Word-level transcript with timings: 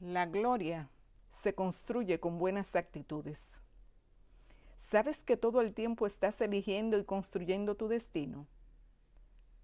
La 0.00 0.26
gloria 0.26 0.88
se 1.42 1.56
construye 1.56 2.20
con 2.20 2.38
buenas 2.38 2.76
actitudes. 2.76 3.40
¿Sabes 4.76 5.24
que 5.24 5.36
todo 5.36 5.60
el 5.60 5.74
tiempo 5.74 6.06
estás 6.06 6.40
eligiendo 6.40 6.96
y 6.98 7.04
construyendo 7.04 7.74
tu 7.74 7.88
destino? 7.88 8.46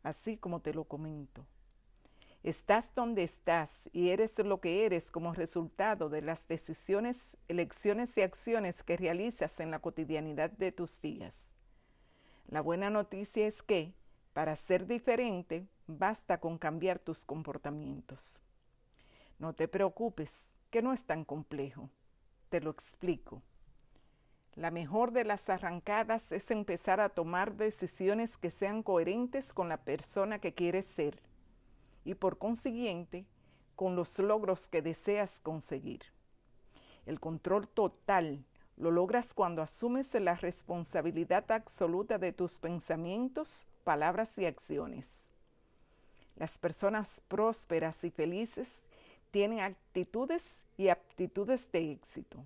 Así 0.03 0.37
como 0.37 0.60
te 0.60 0.74
lo 0.74 0.85
comento. 0.85 1.47
Estás 2.42 2.92
donde 2.97 3.22
estás 3.22 3.88
y 3.92 4.08
eres 4.08 4.37
lo 4.40 4.60
que 4.60 4.85
eres 4.85 5.12
como 5.12 5.33
resultado 5.33 6.08
de 6.08 6.21
las 6.21 6.48
decisiones, 6.48 7.37
elecciones 7.46 8.19
y 8.19 8.22
acciones 8.22 8.82
que 8.82 8.96
realizas 8.96 9.60
en 9.60 9.71
la 9.71 9.78
cotidianidad 9.78 10.51
de 10.51 10.72
tus 10.72 11.01
días. 11.01 11.53
La 12.48 12.60
buena 12.60 12.90
noticia 12.90 13.46
es 13.46 13.62
que, 13.62 13.94
para 14.32 14.56
ser 14.56 14.88
diferente, 14.88 15.69
basta 15.87 16.41
con 16.41 16.59
cambiar 16.59 16.98
tus 16.98 17.24
comportamientos. 17.24 18.44
No 19.38 19.52
te 19.52 19.68
preocupes, 19.68 20.32
que 20.70 20.82
no 20.82 20.92
es 20.92 21.04
tan 21.04 21.24
complejo. 21.24 21.90
Te 22.48 22.60
lo 22.60 22.70
explico. 22.70 23.42
La 24.54 24.70
mejor 24.70 25.10
de 25.10 25.24
las 25.24 25.48
arrancadas 25.48 26.30
es 26.30 26.50
empezar 26.50 27.00
a 27.00 27.09
tomar 27.09 27.56
decisiones 27.56 28.36
que 28.36 28.50
sean 28.50 28.82
coherentes 28.82 29.52
con 29.52 29.68
la 29.68 29.78
persona 29.78 30.38
que 30.38 30.54
quieres 30.54 30.86
ser 30.86 31.20
y 32.04 32.14
por 32.14 32.38
consiguiente 32.38 33.26
con 33.74 33.96
los 33.96 34.18
logros 34.20 34.68
que 34.68 34.82
deseas 34.82 35.40
conseguir. 35.40 36.02
El 37.04 37.18
control 37.18 37.66
total 37.68 38.45
lo 38.76 38.90
logras 38.90 39.34
cuando 39.34 39.62
asumes 39.62 40.14
la 40.14 40.34
responsabilidad 40.34 41.51
absoluta 41.51 42.18
de 42.18 42.32
tus 42.32 42.60
pensamientos, 42.60 43.66
palabras 43.82 44.38
y 44.38 44.46
acciones. 44.46 45.09
Las 46.37 46.59
personas 46.59 47.23
prósperas 47.28 48.02
y 48.04 48.10
felices 48.10 48.68
tienen 49.34 49.59
actitudes 49.59 50.62
y 50.77 50.91
aptitudes 50.91 51.68
de 51.73 51.90
éxito. 51.90 52.45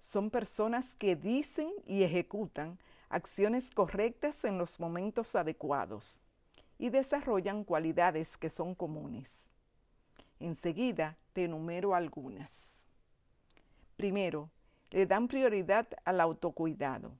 Son 0.00 0.28
personas 0.28 0.96
que 0.96 1.14
dicen 1.14 1.70
y 1.86 2.02
ejecutan 2.02 2.80
acciones 3.08 3.70
correctas 3.70 4.44
en 4.44 4.58
los 4.58 4.80
momentos 4.80 5.36
adecuados 5.36 6.20
y 6.80 6.90
desarrollan 6.90 7.62
cualidades 7.62 8.36
que 8.36 8.50
son 8.50 8.74
comunes. 8.74 9.48
Enseguida 10.40 11.16
te 11.32 11.44
enumero 11.44 11.94
algunas. 11.94 12.50
Primero, 13.96 14.50
le 14.90 15.06
dan 15.06 15.28
prioridad 15.28 15.86
al 16.04 16.20
autocuidado, 16.20 17.12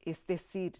es 0.00 0.26
decir, 0.26 0.72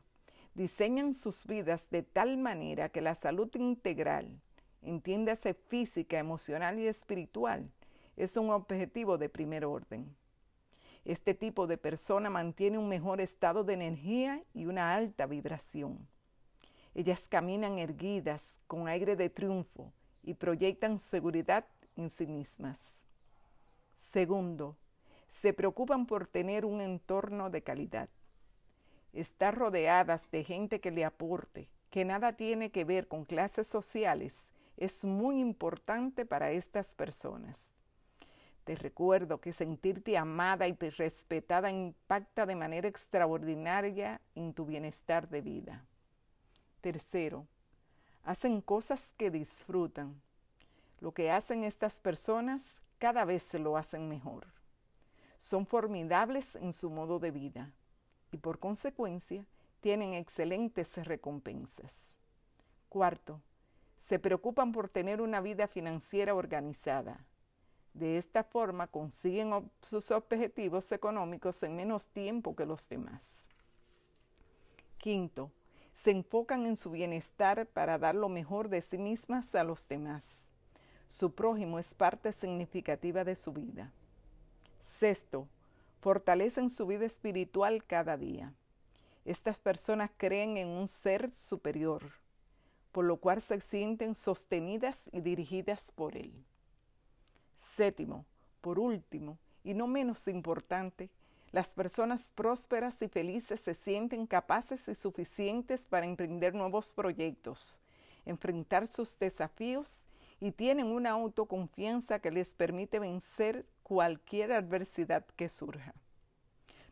diseñan 0.55 1.13
sus 1.13 1.47
vidas 1.47 1.87
de 1.91 2.03
tal 2.03 2.39
manera 2.39 2.89
que 2.89 3.03
la 3.03 3.15
salud 3.15 3.55
integral, 3.57 4.41
entiéndase 4.83 5.55
física, 5.55 6.19
emocional 6.19 6.79
y 6.79 6.87
espiritual, 6.87 7.71
es 8.17 8.37
un 8.37 8.51
objetivo 8.51 9.19
de 9.19 9.29
primer 9.29 9.65
orden. 9.65 10.15
Este 11.05 11.35
tipo 11.35 11.67
de 11.67 11.79
persona 11.79 12.31
mantiene 12.31 12.79
un 12.79 12.89
mejor 12.89 13.21
estado 13.21 13.65
de 13.65 13.75
energía 13.75 14.43
y 14.55 14.67
una 14.67 14.95
alta 14.95 15.27
vibración. 15.27 16.07
Ellas 16.95 17.27
caminan 17.29 17.79
erguidas, 17.79 18.45
con 18.67 18.87
aire 18.87 19.17
de 19.17 19.31
triunfo, 19.31 19.93
y 20.23 20.35
proyectan 20.35 20.99
seguridad 20.99 21.65
en 21.97 22.11
sí 22.11 22.27
mismas. 22.27 22.79
Segundo, 24.13 24.77
se 25.27 25.53
preocupan 25.53 26.07
por 26.07 26.27
tener 26.27 26.65
un 26.65 26.81
entorno 26.81 27.51
de 27.51 27.63
calidad. 27.63 28.09
Estar 29.13 29.57
rodeadas 29.57 30.31
de 30.31 30.45
gente 30.45 30.81
que 30.81 30.91
le 30.91 31.05
aporte, 31.05 31.69
que 31.91 32.05
nada 32.05 32.35
tiene 32.35 32.71
que 32.71 32.85
ver 32.85 33.09
con 33.09 33.25
clases 33.25 33.67
sociales, 33.67 34.53
es 34.77 35.05
muy 35.05 35.41
importante 35.41 36.25
para 36.25 36.53
estas 36.53 36.95
personas. 36.95 37.59
Te 38.65 38.77
recuerdo 38.77 39.41
que 39.41 39.53
sentirte 39.53 40.17
amada 40.17 40.69
y 40.69 40.73
respetada 40.75 41.71
impacta 41.71 42.47
de 42.47 42.55
manera 42.55 42.89
extraordinaria 42.89 44.21
en 44.35 44.55
tu 44.55 44.65
bienestar 44.65 45.29
de 45.29 45.41
vida. 45.41 45.85
Tercero, 46.81 47.47
hacen 48.23 48.61
cosas 48.61 49.15
que 49.17 49.31
disfrutan. 49.31 50.21
Lo 51.01 51.13
que 51.13 51.31
hacen 51.33 51.65
estas 51.65 52.01
personas 52.01 52.63
cada 52.99 53.25
vez 53.25 53.43
se 53.43 53.59
lo 53.59 53.77
hacen 53.77 54.09
mejor. 54.09 54.47
Son 55.39 55.67
formidables 55.67 56.55
en 56.55 56.73
su 56.73 56.89
modo 56.89 57.19
de 57.19 57.33
vida 57.33 57.73
y 58.31 58.37
por 58.37 58.61
consecuencia 58.61 59.45
tienen 59.81 60.15
excelentes 60.15 60.97
recompensas. 61.05 61.93
Cuarto, 62.89 63.41
se 64.09 64.19
preocupan 64.19 64.73
por 64.73 64.89
tener 64.89 65.21
una 65.21 65.41
vida 65.41 65.69
financiera 65.69 66.35
organizada. 66.35 67.25
De 67.95 68.19
esta 68.19 68.43
forma 68.43 68.89
consiguen 68.89 69.71
sus 69.83 70.11
objetivos 70.11 70.91
económicos 70.93 71.63
en 71.63 71.77
menos 71.77 72.09
tiempo 72.09 72.57
que 72.57 72.67
los 72.67 72.89
demás. 72.89 73.29
Quinto, 74.99 75.53
se 75.93 76.11
enfocan 76.11 76.67
en 76.67 76.77
su 76.77 76.91
bienestar 76.91 77.67
para 77.67 77.99
dar 77.99 78.15
lo 78.15 78.29
mejor 78.29 78.69
de 78.69 78.81
sí 78.81 78.99
mismas 78.99 79.55
a 79.55 79.63
los 79.63 79.87
demás. 79.89 80.27
Su 81.07 81.35
prójimo 81.35 81.79
es 81.79 81.95
parte 81.95 82.33
significativa 82.33 83.25
de 83.25 83.37
su 83.37 83.53
vida. 83.53 83.93
Sexto, 84.81 85.49
fortalecen 86.01 86.71
su 86.71 86.87
vida 86.87 87.05
espiritual 87.05 87.85
cada 87.85 88.17
día. 88.17 88.55
Estas 89.25 89.61
personas 89.61 90.11
creen 90.17 90.57
en 90.57 90.69
un 90.69 90.89
ser 90.89 91.31
superior, 91.31 92.22
por 92.93 93.05
lo 93.05 93.17
cual 93.17 93.41
se 93.41 93.61
sienten 93.61 94.15
sostenidas 94.15 94.99
y 95.11 95.21
dirigidas 95.21 95.91
por 95.93 96.17
él. 96.17 96.33
Séptimo, 97.77 98.27
por 98.61 98.79
último, 98.79 99.39
y 99.65 99.75
no 99.75 99.87
menos 99.87 100.29
importante, 100.29 101.11
las 101.53 101.75
personas 101.75 102.33
prósperas 102.35 103.01
y 103.03 103.09
felices 103.09 103.61
se 103.61 103.75
sienten 103.75 104.27
capaces 104.27 104.89
y 104.89 104.95
suficientes 104.95 105.87
para 105.87 106.07
emprender 106.07 106.55
nuevos 106.55 106.95
proyectos, 106.95 107.81
enfrentar 108.25 108.87
sus 108.87 109.19
desafíos 109.19 110.07
y 110.41 110.53
tienen 110.53 110.87
una 110.87 111.11
autoconfianza 111.11 112.19
que 112.19 112.31
les 112.31 112.55
permite 112.55 112.99
vencer 112.99 113.67
cualquier 113.83 114.53
adversidad 114.53 115.25
que 115.37 115.49
surja. 115.49 115.95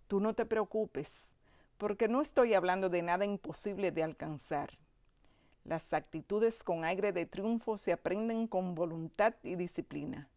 Tú 0.08 0.20
no 0.20 0.34
te 0.34 0.44
preocupes, 0.44 1.10
porque 1.78 2.08
no 2.08 2.20
estoy 2.20 2.52
hablando 2.52 2.90
de 2.90 3.00
nada 3.00 3.24
imposible 3.24 3.90
de 3.90 4.02
alcanzar. 4.02 4.70
Las 5.70 5.92
actitudes 5.92 6.64
con 6.64 6.84
aire 6.84 7.12
de 7.12 7.26
triunfo 7.26 7.78
se 7.78 7.92
aprenden 7.92 8.48
con 8.48 8.74
voluntad 8.74 9.34
y 9.44 9.54
disciplina, 9.54 10.28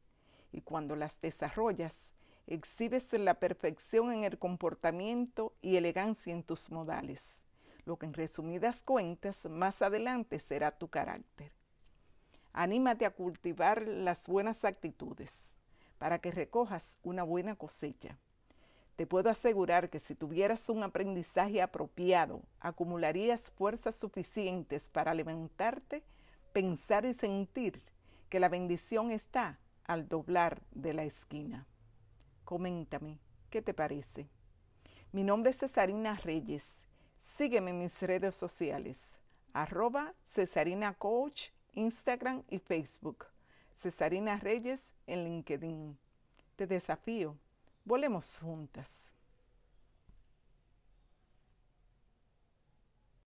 y 0.51 0.61
cuando 0.61 0.95
las 0.95 1.19
desarrollas, 1.21 1.97
exhibes 2.45 3.11
la 3.13 3.33
perfección 3.39 4.13
en 4.13 4.25
el 4.25 4.37
comportamiento 4.37 5.55
y 5.59 5.77
elegancia 5.77 6.31
en 6.31 6.43
tus 6.43 6.69
modales, 6.69 7.23
lo 7.83 7.97
que 7.97 8.05
en 8.05 8.13
resumidas 8.13 8.83
cuentas 8.83 9.45
más 9.49 9.81
adelante 9.81 10.37
será 10.37 10.69
tu 10.69 10.87
carácter. 10.89 11.51
Anímate 12.51 13.07
a 13.07 13.09
cultivar 13.09 13.81
las 13.87 14.27
buenas 14.27 14.63
actitudes 14.63 15.55
para 15.97 16.19
que 16.19 16.29
recojas 16.29 16.95
una 17.01 17.23
buena 17.23 17.55
cosecha. 17.55 18.19
Te 18.95 19.07
puedo 19.07 19.29
asegurar 19.29 19.89
que 19.89 19.99
si 19.99 20.13
tuvieras 20.13 20.69
un 20.69 20.83
aprendizaje 20.83 21.61
apropiado, 21.61 22.43
acumularías 22.59 23.49
fuerzas 23.51 23.95
suficientes 23.95 24.89
para 24.89 25.15
levantarte, 25.15 26.03
pensar 26.51 27.05
y 27.05 27.13
sentir 27.15 27.81
que 28.29 28.39
la 28.39 28.49
bendición 28.49 29.11
está 29.11 29.57
al 29.85 30.07
doblar 30.07 30.61
de 30.71 30.93
la 30.93 31.03
esquina. 31.05 31.65
Coméntame, 32.45 33.17
¿qué 33.49 33.63
te 33.63 33.73
parece? 33.73 34.27
Mi 35.11 35.23
nombre 35.23 35.51
es 35.51 35.57
Cesarina 35.57 36.15
Reyes. 36.15 36.65
Sígueme 37.37 37.71
en 37.71 37.79
mis 37.79 37.99
redes 38.01 38.35
sociales, 38.35 38.99
arroba 39.53 40.13
Cesarina 40.33 40.93
Coach, 40.93 41.49
Instagram 41.73 42.43
y 42.49 42.59
Facebook. 42.59 43.25
Cesarina 43.75 44.37
Reyes 44.37 44.83
en 45.07 45.23
LinkedIn. 45.23 45.97
Te 46.55 46.67
desafío. 46.67 47.37
Volemos 47.85 48.39
juntas. 48.39 49.12